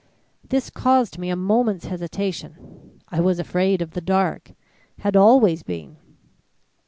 [0.43, 2.99] This caused me a moment's hesitation.
[3.09, 4.53] I was afraid of the dark
[5.01, 5.97] had always been.